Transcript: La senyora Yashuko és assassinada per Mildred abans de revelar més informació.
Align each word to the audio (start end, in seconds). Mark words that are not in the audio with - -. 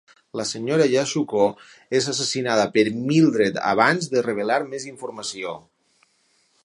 La 0.39 0.43
senyora 0.51 0.85
Yashuko 0.91 1.43
és 1.99 2.07
assassinada 2.13 2.63
per 2.77 2.85
Mildred 3.11 3.61
abans 3.75 4.09
de 4.15 4.25
revelar 4.31 4.59
més 4.75 4.89
informació. 4.95 5.53